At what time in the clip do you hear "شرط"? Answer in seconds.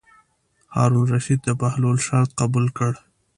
2.07-2.29